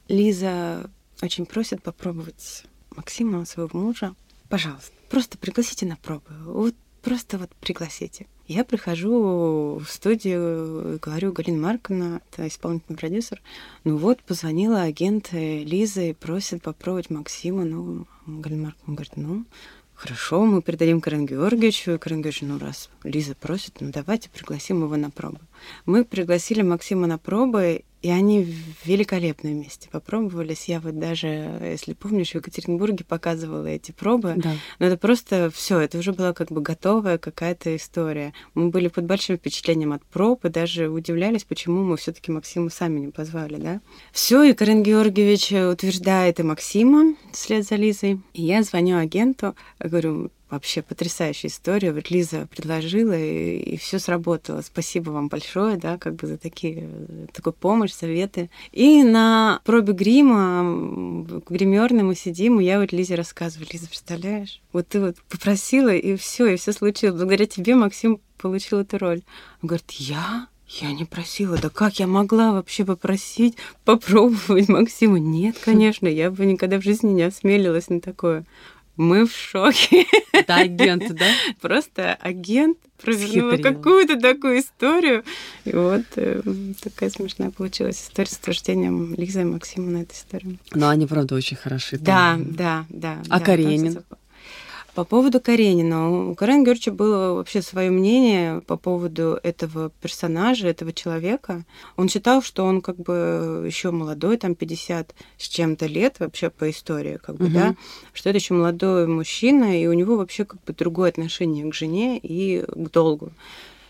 [0.07, 0.89] Лиза
[1.21, 4.15] очень просит попробовать Максима, своего мужа.
[4.49, 6.25] Пожалуйста, просто пригласите на пробу.
[6.45, 8.25] Вот просто вот пригласите.
[8.47, 13.41] Я прихожу в студию, говорю, Галина Марковна, это исполнительный продюсер,
[13.83, 17.63] ну вот, позвонила агент Лиза и просит попробовать Максима.
[17.63, 19.45] Ну, Галина Марковна говорит, ну,
[19.93, 21.91] хорошо, мы передадим Карен Георгиевичу.
[21.91, 25.39] И Карен Георгиевич, ну, раз Лиза просит, ну, давайте пригласим его на пробу.
[25.85, 28.47] Мы пригласили Максима на пробы, и они
[28.83, 30.65] великолепно вместе попробовались.
[30.65, 34.35] Я вот даже, если помнишь, в Екатеринбурге показывала эти пробы.
[34.37, 34.53] Да.
[34.77, 38.31] Но это просто все, это уже была как бы готовая какая-то история.
[38.53, 42.99] Мы были под большим впечатлением от проб и даже удивлялись, почему мы все-таки Максима сами
[42.99, 43.81] не позвали, да.
[44.11, 48.21] Все, и Карен Георгиевич утверждает и Максима вслед за Лизой.
[48.33, 51.91] И я звоню агенту, говорю, Вообще потрясающая история.
[51.91, 54.61] Вот Лиза предложила, и, и все сработало.
[54.61, 56.87] Спасибо вам большое, да, как бы за такие,
[57.33, 58.51] такую помощь, советы.
[58.71, 63.67] И на пробе грима, гримерной мы сидим, и я вот Лизе рассказываю.
[63.71, 64.61] Лиза, представляешь?
[64.71, 67.15] Вот ты вот попросила, и все, и все случилось.
[67.15, 69.23] Благодаря тебе Максим получил эту роль.
[69.63, 70.47] Он говорит, я?
[70.67, 71.57] Я не просила.
[71.57, 75.19] Да как я могла вообще попросить попробовать Максима?
[75.19, 78.45] Нет, конечно, я бы никогда в жизни не осмелилась на такое.
[78.97, 80.05] Мы в шоке.
[80.31, 81.25] Это агент, да?
[81.61, 85.23] Просто агент провернула какую-то такую историю.
[85.65, 86.41] И вот э,
[86.81, 90.57] такая смешная получилась история с утверждением Лизы и Максима на эту историю.
[90.73, 91.97] Но они, правда, очень хороши.
[91.97, 93.21] Да, да, да.
[93.29, 94.03] А да, Каренин?
[94.95, 96.29] По поводу Каренина.
[96.29, 101.65] У Карен Георгиевича было вообще свое мнение по поводу этого персонажа, этого человека.
[101.97, 106.69] Он считал, что он как бы еще молодой, там 50 с чем-то лет вообще по
[106.69, 107.53] истории, как бы, угу.
[107.53, 107.75] да,
[108.13, 112.17] что это еще молодой мужчина, и у него вообще как бы другое отношение к жене
[112.17, 113.31] и к долгу.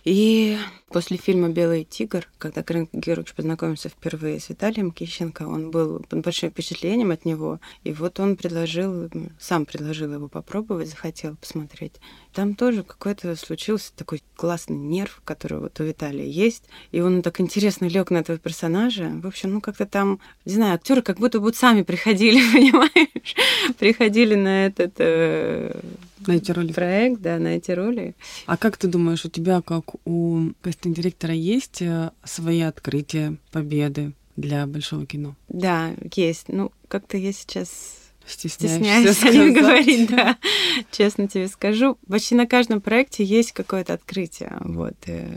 [0.05, 6.05] И после фильма «Белый тигр», когда Карен Георгиевич познакомился впервые с Виталием Кищенко, он был
[6.07, 7.59] под большим впечатлением от него.
[7.83, 11.93] И вот он предложил, сам предложил его попробовать, захотел посмотреть.
[12.33, 16.65] Там тоже какой-то случился такой классный нерв, который вот у Виталия есть.
[16.91, 19.11] И он так интересно лег на этого персонажа.
[19.23, 23.35] В общем, ну как-то там, не знаю, актеры как будто бы сами приходили, понимаешь?
[23.79, 25.79] Приходили на этот э,
[26.27, 26.73] на эти роли.
[26.73, 28.15] Проект, да, на эти роли.
[28.45, 34.65] А как ты думаешь, у тебя, как у кастинг-директора, есть э, свои открытия, победы для
[34.67, 35.35] большого кино?
[35.49, 36.49] Да, есть.
[36.49, 37.69] Ну, как-то я сейчас
[38.27, 40.37] Стесняюсь, о них говорить, да.
[40.91, 41.97] Честно тебе скажу.
[42.07, 44.57] Почти на каждом проекте есть какое-то открытие.
[44.61, 44.95] Вот.
[45.05, 45.27] Э,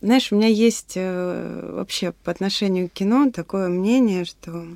[0.00, 4.66] знаешь, у меня есть э, вообще по отношению к кино такое мнение, что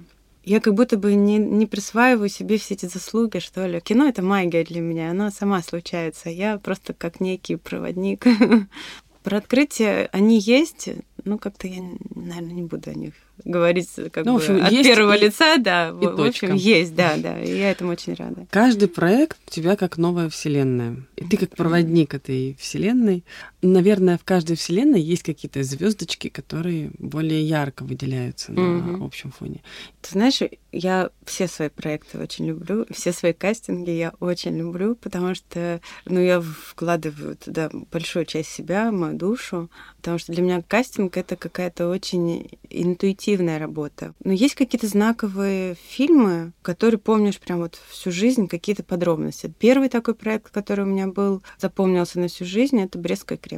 [0.45, 3.81] я как будто бы не, не присваиваю себе все эти заслуги, что ли.
[3.81, 6.29] Кино— это магия для меня, оно сама случается.
[6.31, 8.25] Я просто как некий проводник.
[9.23, 10.91] Про открытие они есть,
[11.25, 11.83] ну, как-то я,
[12.15, 15.89] наверное, не буду о них говорить как ну, бы общем, от первого и, лица, да.
[15.89, 17.41] И в, в общем, есть, да, да.
[17.41, 18.47] И я этому очень рада.
[18.51, 20.97] Каждый проект у тебя как новая вселенная.
[21.17, 23.25] И ты как проводник этой вселенной.
[23.67, 28.99] Наверное, в каждой вселенной есть какие-то звездочки, которые более ярко выделяются mm-hmm.
[28.99, 29.63] на общем фоне.
[30.03, 35.35] Ты знаешь, я все свои проекты очень люблю, все свои кастинги я очень люблю, потому
[35.35, 41.17] что, ну, я вкладываю туда большую часть себя, мою душу, потому что для меня кастинг
[41.17, 44.13] это какая-то очень интуитивная работа.
[44.23, 49.51] Но есть какие-то знаковые фильмы, которые помнишь прям вот всю жизнь, какие-то подробности.
[49.59, 53.54] Первый такой проект, который у меня был, запомнился на всю жизнь, это Брестская крепость.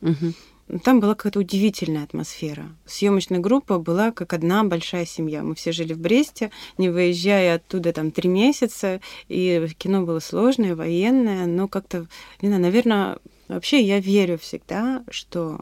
[0.00, 0.80] Угу.
[0.84, 2.64] Там была какая-то удивительная атмосфера.
[2.86, 5.42] Съемочная группа была как одна большая семья.
[5.42, 10.74] Мы все жили в Бресте, не выезжая оттуда там три месяца, и кино было сложное,
[10.74, 12.06] военное, но как-то,
[12.40, 15.60] не знаю, наверное, вообще я верю всегда, что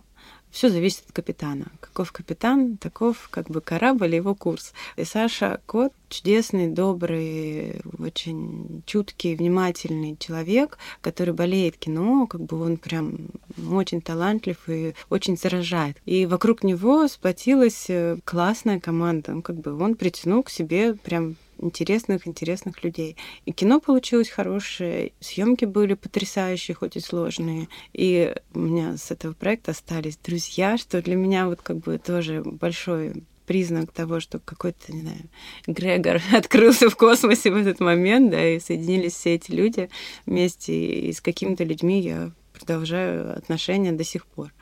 [0.50, 1.66] все зависит от капитана.
[1.80, 4.72] Каков капитан, таков как бы корабль и его курс.
[4.96, 12.76] И Саша Кот чудесный, добрый, очень чуткий, внимательный человек, который болеет кино, как бы он
[12.76, 13.28] прям
[13.70, 15.96] очень талантлив и очень заражает.
[16.04, 19.32] И вокруг него сплотилась э, классная команда.
[19.32, 23.16] Ну, как бы он притянул к себе прям интересных, интересных людей.
[23.44, 27.68] И кино получилось хорошее, съемки были потрясающие, хоть и сложные.
[27.92, 32.42] И у меня с этого проекта остались друзья, что для меня вот как бы тоже
[32.44, 35.28] большой признак того, что какой-то, не знаю,
[35.66, 39.90] Грегор открылся в космосе в этот момент, да, и соединились все эти люди
[40.24, 44.52] вместе, и с какими-то людьми я продолжаю отношения до сих пор.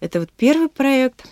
[0.00, 1.28] Это вот первый проект,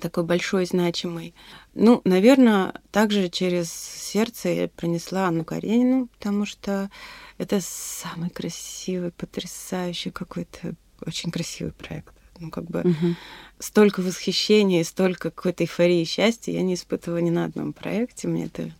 [0.00, 1.34] такой большой, значимый.
[1.74, 6.90] Ну, наверное, также через сердце я принесла Анну Каренину, потому что
[7.38, 12.14] это самый красивый, потрясающий какой-то очень красивый проект.
[12.38, 13.14] Ну, как бы угу.
[13.58, 18.28] столько восхищения, столько какой-то эйфории и счастья я не испытывала ни на одном проекте.
[18.28, 18.72] Мне это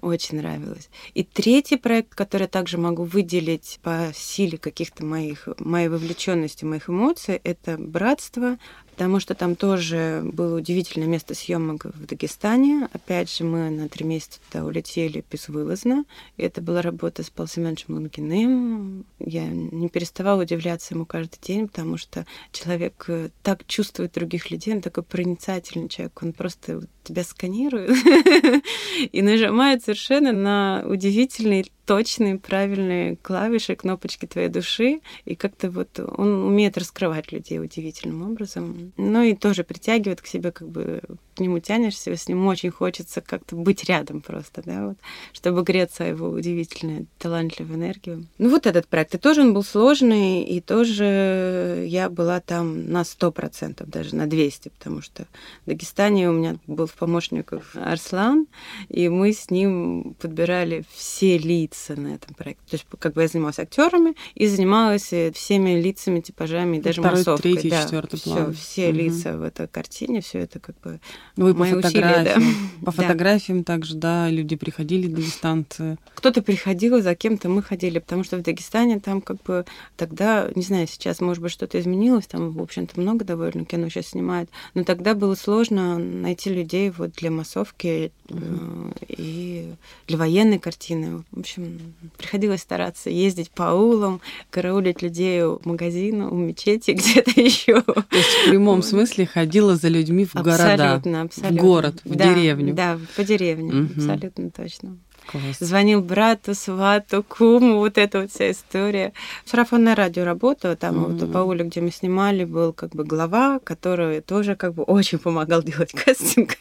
[0.00, 0.90] очень нравилось.
[1.14, 6.90] И третий проект, который я также могу выделить по силе каких-то моих, моей вовлеченности, моих
[6.90, 8.58] эмоций, это «Братство»,
[8.92, 12.88] потому что там тоже было удивительное место съемок в Дагестане.
[12.92, 16.04] Опять же, мы на три месяца туда улетели безвылазно.
[16.36, 19.04] Это была работа с Павлом Семеновичем Лунгиным.
[19.18, 24.74] Я не переставала удивляться ему каждый день, потому что человек э, так чувствует других людей,
[24.74, 27.90] он такой проницательный человек, он просто тебя сканирует
[29.12, 36.44] и нажимает совершенно на удивительные точные, правильные клавиши, кнопочки твоей души, и как-то вот он
[36.44, 38.92] умеет раскрывать людей удивительным образом.
[38.96, 41.02] Ну и тоже притягивает к себе, как бы
[41.34, 44.96] к нему тянешься, с ним очень хочется как-то быть рядом просто, да, вот,
[45.32, 48.26] чтобы греться его удивительную, талантливую энергию.
[48.38, 53.04] Ну вот этот проект, и тоже он был сложный, и тоже я была там на
[53.04, 55.26] сто процентов, даже на 200, потому что
[55.64, 58.46] в Дагестане у меня был в помощниках Арслан,
[58.88, 62.62] и мы с ним подбирали все лица на этом проекте.
[62.70, 67.00] То есть как бы я занималась актерами и занималась э, всеми лицами, типажами, и даже
[67.00, 67.52] Второй, массовкой.
[67.52, 68.54] Третий, да, четвертый все, план.
[68.54, 68.96] все угу.
[68.96, 71.00] лица в этой картине, все это как бы
[71.36, 72.86] вы мои по фотографиям, усилия, да.
[72.86, 75.96] по фотографиям также, да, люди приходили, дагестанцы.
[76.14, 79.64] Кто-то приходил, за кем-то мы ходили, потому что в Дагестане там как бы
[79.96, 84.08] тогда, не знаю, сейчас, может быть, что-то изменилось, там, в общем-то, много довольно кино сейчас
[84.08, 89.72] снимают, но тогда было сложно найти людей вот для массовки uh и
[90.06, 91.22] для военной картины.
[91.30, 97.80] В общем, приходилось стараться ездить по аулам, караулить людей у магазина, у мечети, где-то еще.
[97.82, 101.58] То есть в прямом смысле ходила за людьми в города, абсолютно, абсолютно.
[101.58, 102.74] в город, в да, деревню.
[102.74, 103.92] Да, по деревне, угу.
[103.96, 104.98] абсолютно точно.
[105.26, 105.58] Класс.
[105.60, 109.12] Звонил брату, свату, куму, вот эта вот вся история.
[109.44, 111.20] Сарафанное радио работало, там mm-hmm.
[111.20, 115.18] вот по улице, где мы снимали, был как бы глава, который тоже как бы очень
[115.18, 116.56] помогал делать кастинг.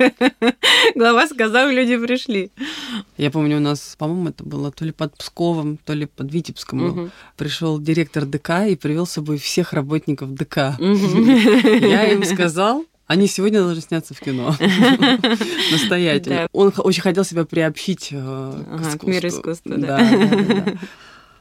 [0.95, 2.51] глава сказал, люди пришли.
[3.17, 6.81] Я помню, у нас, по-моему, это было то ли под Псковом, то ли под Витебском.
[6.81, 7.11] Mm-hmm.
[7.37, 10.75] Пришел директор ДК и привел с собой всех работников ДК.
[10.79, 11.87] Mm-hmm.
[11.87, 14.55] Я им сказал, они сегодня должны сняться в кино.
[15.71, 16.47] Настоятельно.
[16.53, 19.75] Он очень хотел себя приобщить э, к миру искусства.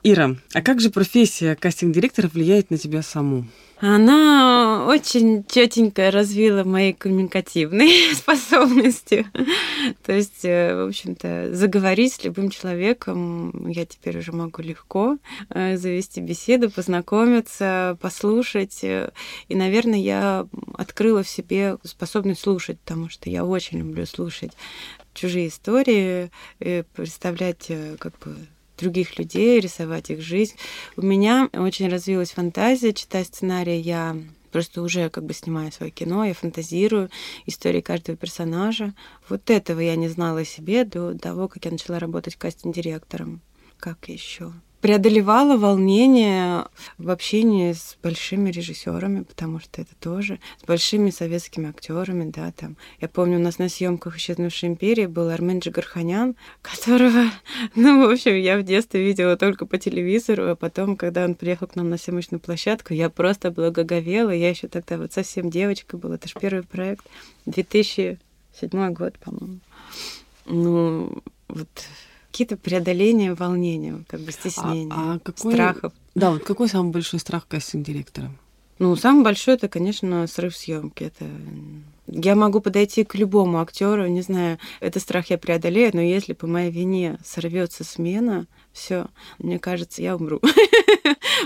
[0.02, 3.46] Ира, а как же профессия кастинг-директора влияет на тебя саму?
[3.80, 9.26] Она очень четенько развила мои коммуникативные способности.
[10.04, 15.16] То есть, э, в общем-то, заговорить с любым человеком я теперь уже могу легко
[15.48, 18.80] э, завести беседу, познакомиться, послушать.
[18.82, 19.08] И,
[19.48, 24.52] наверное, я открыла в себе способность слушать, потому что я очень люблю слушать
[25.14, 26.30] чужие истории,
[26.94, 28.36] представлять э, как бы
[28.80, 30.56] других людей, рисовать их жизнь.
[30.96, 34.16] У меня очень развилась фантазия, читая сценарий, я
[34.50, 37.10] Просто уже как бы снимаю свое кино, я фантазирую
[37.46, 38.94] истории каждого персонажа.
[39.28, 43.42] Вот этого я не знала о себе до того, как я начала работать кастинг-директором.
[43.78, 44.52] Как еще?
[44.80, 46.64] Преодолевала волнение
[46.96, 52.76] в общении с большими режиссерами, потому что это тоже с большими советскими актерами, да, там.
[53.00, 57.30] Я помню, у нас на съемках «Исчезнувшей империи» был Армен Джигарханян, которого,
[57.74, 61.66] ну, в общем, я в детстве видела только по телевизору, а потом, когда он приехал
[61.66, 66.14] к нам на съемочную площадку, я просто благоговела, я еще тогда вот совсем девочкой была,
[66.14, 67.06] это же первый проект,
[67.46, 69.60] 2007 год, по-моему.
[70.46, 71.68] Ну, вот
[72.30, 75.92] какие-то преодоления волнения, как бы стеснения, а, а какой, страхов.
[76.14, 78.30] Да, вот какой самый большой страх кастинг-директора?
[78.78, 81.04] Ну, самый большой это, конечно, срыв съемки.
[81.04, 81.26] Это
[82.06, 86.46] я могу подойти к любому актеру, не знаю, этот страх я преодолею, но если по
[86.46, 88.46] моей вине сорвется смена,
[88.80, 89.06] все,
[89.38, 90.40] мне кажется, я умру.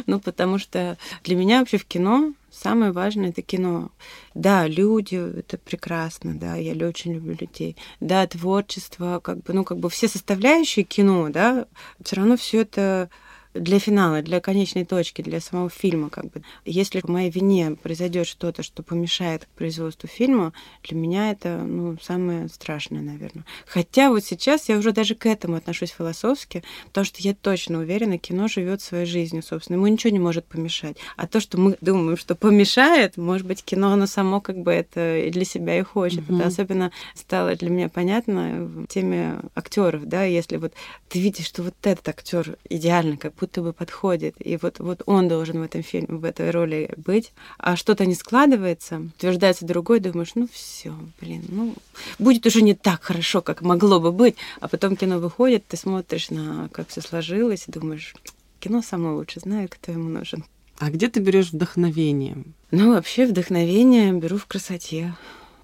[0.06, 3.90] Ну, потому что для меня вообще в кино самое важное это кино.
[4.34, 7.76] Да, люди, это прекрасно, да, я очень люблю людей.
[8.00, 11.66] Да, творчество, как бы, ну, как бы все составляющие кино, да,
[12.02, 13.08] все равно все это
[13.54, 16.42] для финала, для конечной точки, для самого фильма, как бы.
[16.64, 22.48] Если по моей вине произойдет что-то, что помешает производству фильма, для меня это, ну, самое
[22.48, 23.44] страшное, наверное.
[23.66, 28.18] Хотя вот сейчас я уже даже к этому отношусь философски, потому что я точно уверена,
[28.18, 30.96] кино живет своей жизнью, собственно, ему ничего не может помешать.
[31.16, 35.28] А то, что мы думаем, что помешает, может быть, кино, оно само как бы это
[35.30, 36.20] для себя и хочет.
[36.20, 36.36] Mm-hmm.
[36.36, 40.72] Это особенно стало для меня понятно в теме актеров, да, если вот
[41.08, 45.28] ты видишь, что вот этот актер идеально как будто бы подходит, и вот, вот он
[45.28, 50.32] должен в этом фильме, в этой роли быть, а что-то не складывается, утверждается другой, думаешь,
[50.34, 51.74] ну все, блин, ну
[52.18, 56.30] будет уже не так хорошо, как могло бы быть, а потом кино выходит, ты смотришь
[56.30, 58.14] на как все сложилось, и думаешь,
[58.60, 60.44] кино самое лучшее, знаю, кто ему нужен.
[60.78, 62.36] А где ты берешь вдохновение?
[62.70, 65.14] Ну, вообще вдохновение беру в красоте.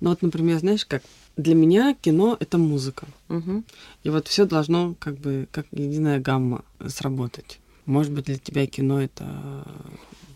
[0.00, 1.02] Ну вот, например, знаешь, как
[1.36, 3.06] для меня кино это музыка.
[3.28, 3.62] Угу.
[4.04, 7.60] И вот все должно как бы как единая гамма сработать.
[7.86, 9.26] Может быть, для тебя кино это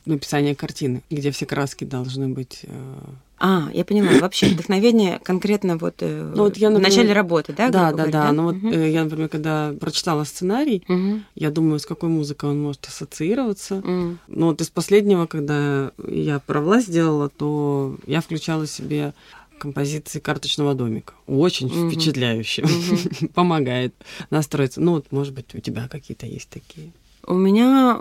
[0.06, 2.60] написание картины, где все краски должны быть.
[2.64, 2.98] Э,
[3.38, 4.18] а, я поняла.
[4.20, 7.68] Вообще вдохновение конкретно вот, э, ну, вот я, например, в начале работы, да?
[7.70, 8.32] Да, да, да, да.
[8.32, 8.68] Ну вот угу.
[8.68, 11.20] я, например, когда прочитала сценарий, угу.
[11.34, 13.76] я думаю, с какой музыкой он может ассоциироваться.
[13.76, 14.16] Угу.
[14.28, 19.14] Ну вот из последнего, когда я про власть делала, то я включала себе
[19.58, 21.14] композиции карточного домика.
[21.26, 21.90] Очень угу.
[21.90, 22.62] впечатляюще.
[22.62, 23.28] Угу.
[23.34, 23.94] Помогает
[24.30, 24.80] настроиться.
[24.80, 26.92] Ну вот, может быть, у тебя какие-то есть такие.
[27.26, 27.96] У меня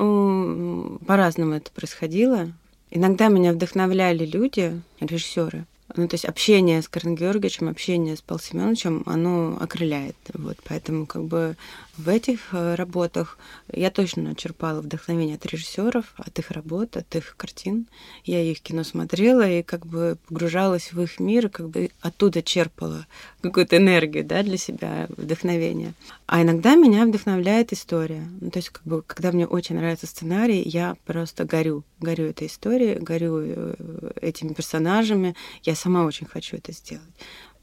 [1.05, 2.51] по-разному это происходило.
[2.91, 8.43] Иногда меня вдохновляли люди, режиссеры, ну, то есть общение с Карен Георгиевичем, общение с Павлом
[8.43, 10.15] Семеновичем, оно окрыляет.
[10.33, 11.55] Вот, поэтому как бы
[11.97, 13.37] в этих э, работах
[13.71, 17.87] я точно черпала вдохновение от режиссеров, от их работ, от их картин.
[18.25, 22.41] Я их кино смотрела и как бы погружалась в их мир, и как бы оттуда
[22.41, 23.05] черпала
[23.41, 25.93] какую-то энергию да, для себя, вдохновение.
[26.25, 28.27] А иногда меня вдохновляет история.
[28.41, 31.83] Ну, то есть как бы, когда мне очень нравится сценарий, я просто горю.
[31.99, 35.35] Горю этой историей, горю э, этими персонажами.
[35.61, 37.03] Я сама очень хочу это сделать.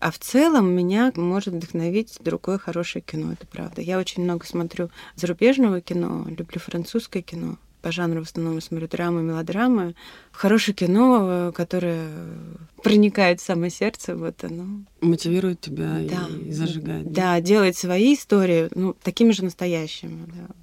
[0.00, 3.82] А в целом меня может вдохновить другое хорошее кино, это правда.
[3.82, 7.58] Я очень много смотрю зарубежного кино, люблю французское кино.
[7.82, 9.94] По жанру в основном смотрю драмы, мелодрамы.
[10.32, 12.08] Хорошее кино, которое
[12.82, 14.84] проникает в самое сердце, вот оно.
[15.00, 16.28] Мотивирует тебя да.
[16.46, 17.10] и зажигает.
[17.12, 17.34] Да?
[17.34, 20.26] да, делает свои истории, ну, такими же настоящими.
[20.26, 20.54] Да.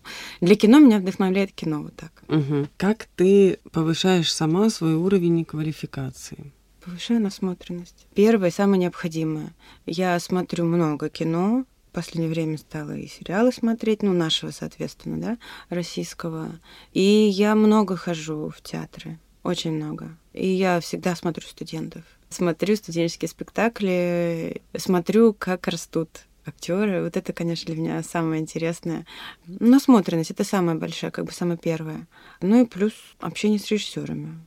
[0.41, 2.11] Для кино меня вдохновляет кино вот так.
[2.27, 2.67] Угу.
[2.77, 6.53] Как ты повышаешь сама свой уровень квалификации?
[6.87, 8.07] Повышаю насмотренность.
[8.15, 9.53] Первое, самое необходимое.
[9.85, 15.37] Я смотрю много кино, в последнее время стала и сериалы смотреть, ну, нашего, соответственно, да,
[15.67, 16.49] российского.
[16.93, 20.17] И я много хожу в театры, очень много.
[20.31, 22.03] И я всегда смотрю студентов.
[22.29, 27.03] Смотрю студенческие спектакли, смотрю, как растут актеры.
[27.03, 29.05] Вот это, конечно, для меня самое интересное.
[29.45, 32.07] Насмотренность это самая большая, как бы самое первое.
[32.39, 34.39] Ну и плюс общение с режиссерами.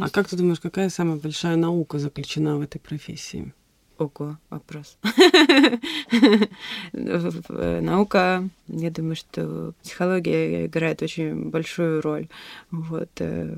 [0.00, 3.52] А как ты думаешь, какая самая большая наука заключена в этой профессии?
[3.98, 4.98] Ого, вопрос.
[6.92, 12.28] Наука, я думаю, что психология играет очень большую роль.
[12.70, 13.08] Вот.
[13.20, 13.56] Э.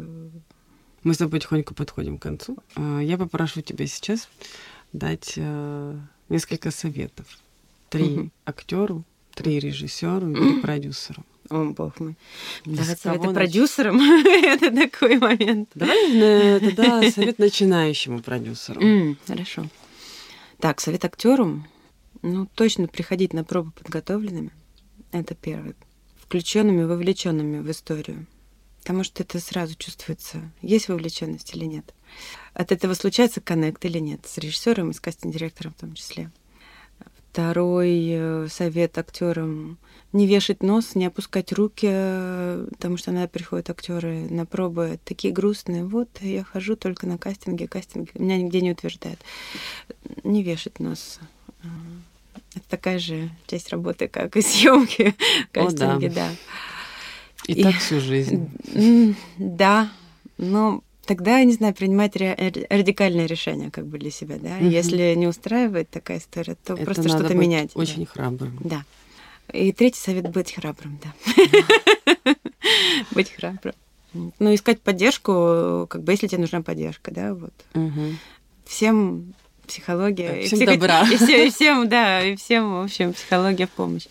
[1.03, 2.57] Мы с тобой потихоньку подходим к концу.
[2.77, 4.29] А, я попрошу тебя сейчас
[4.93, 7.27] дать э, несколько советов.
[7.89, 9.03] Три актеру,
[9.35, 11.25] три режиссеру и три продюсеру.
[11.51, 12.17] О, бог мой.
[12.65, 15.71] Давать советы продюсерам это такой момент.
[15.75, 19.17] Давай тогда совет начинающему продюсеру.
[19.27, 19.67] хорошо.
[20.59, 21.67] Так, совет актерам.
[22.23, 24.51] Ну, точно приходить на пробу подготовленными.
[25.13, 25.75] Это первое.
[26.21, 28.27] Включенными, вовлеченными в историю.
[28.83, 31.95] потому что это сразу чувствуется, есть вовлеченность или нет.
[32.55, 36.31] От этого случается коннект или нет, с режиссером и с кастинг-директором в том числе.
[37.39, 39.79] Второй э, совет актерам
[40.13, 41.87] не вешать нос, не опускать руки,
[42.73, 45.85] потому что иногда приходят актеры на пробы такие грустные.
[45.85, 49.21] Вот я хожу только на кастинге, кастинге меня нигде не утверждают.
[50.25, 51.21] Не вешать нос.
[52.57, 55.15] Это такая же часть работы, как и съемки
[55.53, 56.15] кастинги, О, да.
[56.15, 56.31] да.
[57.47, 58.51] И, и так всю жизнь.
[59.39, 59.93] Да,
[60.39, 62.37] но тогда, я не знаю, принимать ре-
[62.69, 64.57] радикальное решение как бы для себя, да.
[64.61, 64.67] Угу.
[64.67, 67.71] Если не устраивает такая история, то Это просто что-то менять.
[67.75, 68.11] Очень да.
[68.13, 68.59] храбрым.
[68.61, 68.85] Да.
[69.53, 72.35] И третий совет быть храбрым, да.
[73.13, 73.75] Быть храбрым.
[74.13, 77.55] Ну, искать поддержку, как бы, если тебе нужна поддержка, да, вот.
[78.67, 79.33] Всем
[79.67, 80.43] психология.
[80.43, 81.03] Всем добра.
[81.11, 84.07] И всем, и всем, да, и всем, в общем, психология в помощь.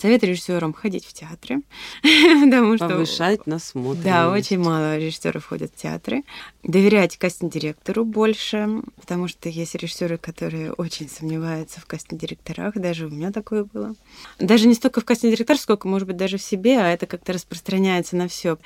[0.00, 1.60] Совет режиссерам ходить в театры,
[2.02, 2.88] потому что...
[2.88, 4.02] Повышать насмотренность.
[4.02, 6.24] Да, очень мало режиссеров ходят в театры.
[6.62, 13.30] Доверять кастинг-директору больше, потому что есть режиссеры, которые очень сомневаются в кастинг-директорах, даже у меня
[13.30, 13.94] такое было.
[14.38, 18.16] Даже не столько в кастинг-директорах, сколько, может быть, даже в себе, а это как-то распространяется
[18.16, 18.56] на все.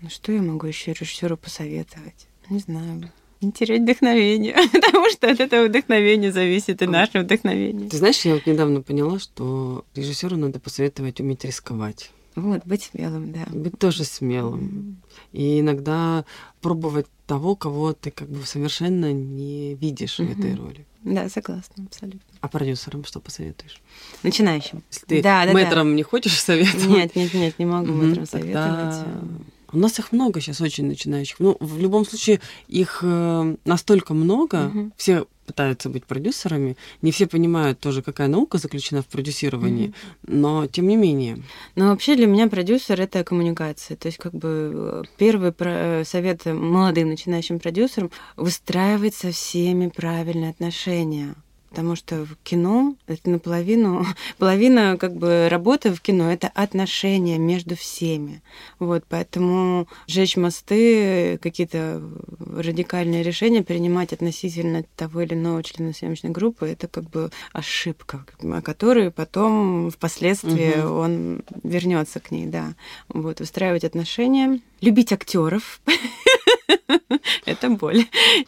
[0.00, 2.28] Ну что я могу еще режиссеру посоветовать?
[2.48, 7.88] Не знаю не терять вдохновение, потому что от этого вдохновения зависит и наше вдохновение.
[7.88, 12.10] Ты знаешь, я вот недавно поняла, что режиссеру надо посоветовать уметь рисковать.
[12.34, 13.46] Вот, быть смелым, да.
[13.50, 14.60] Быть тоже смелым.
[14.60, 15.38] Mm-hmm.
[15.38, 16.24] И иногда
[16.60, 20.34] пробовать того, кого ты как бы совершенно не видишь mm-hmm.
[20.34, 20.86] в этой роли.
[21.02, 22.20] Да, согласна, абсолютно.
[22.40, 23.80] А продюсерам что посоветуешь?
[24.22, 24.82] Начинающим.
[24.90, 25.94] Если ты да, да, мэтром да.
[25.94, 26.86] не хочешь советовать?
[26.86, 29.42] Нет, нет, нет, не могу Мгм, мэтром тогда советовать.
[29.72, 31.40] У нас их много сейчас очень начинающих.
[31.40, 34.92] Ну, в любом случае, их э, настолько много, Мгм.
[34.96, 39.94] все пытаются быть продюсерами, не все понимают тоже, какая наука заключена в продюсировании,
[40.26, 41.42] но тем не менее.
[41.74, 43.96] Но вообще для меня продюсер это коммуникация.
[43.96, 50.50] То есть как бы первый про- э, совет молодым начинающим продюсерам выстраивать со всеми правильные
[50.50, 51.34] отношения.
[51.70, 54.06] Потому что в кино это наполовину,
[54.38, 58.42] половина как бы работы в кино это отношения между всеми.
[58.78, 62.02] Вот, поэтому жечь мосты, какие-то
[62.38, 68.62] радикальные решения принимать относительно того или иного члена съемочной группы, это как бы ошибка, о
[68.62, 70.92] которой потом впоследствии Мгм.
[70.92, 72.74] он вернется к ней, да.
[73.08, 75.80] Вот, выстраивать отношения, любить актеров.
[77.44, 78.04] Это боль.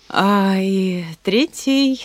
[0.09, 2.01] А, и третий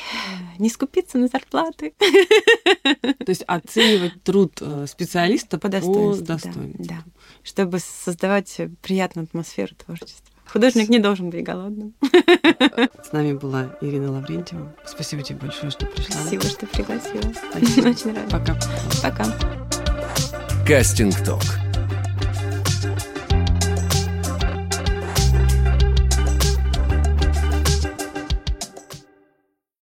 [0.60, 1.94] не скупиться на зарплаты.
[2.00, 6.26] То есть оценивать труд э, специалиста По по достоинству.
[6.26, 6.38] да.
[6.80, 7.04] Да,
[7.44, 10.34] Чтобы создавать приятную атмосферу творчества.
[10.48, 11.96] Художник не должен быть голодным.
[13.04, 14.76] С нами была Ирина Лаврентьева.
[14.86, 16.16] Спасибо тебе большое, что пришла.
[16.22, 17.34] Спасибо, что пригласила.
[17.52, 17.88] Спасибо.
[17.90, 18.30] Очень рада.
[18.30, 18.58] Пока.
[19.02, 19.26] Пока.
[20.68, 21.65] Кастинг Ток.